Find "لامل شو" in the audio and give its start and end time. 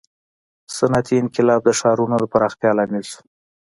2.77-3.21